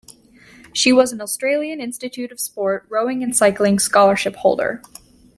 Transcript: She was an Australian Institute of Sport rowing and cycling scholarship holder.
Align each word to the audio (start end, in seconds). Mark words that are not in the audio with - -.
She 0.73 0.91
was 0.91 1.11
an 1.11 1.21
Australian 1.21 1.79
Institute 1.79 2.31
of 2.31 2.39
Sport 2.39 2.87
rowing 2.89 3.21
and 3.21 3.35
cycling 3.37 3.77
scholarship 3.77 4.35
holder. 4.37 4.81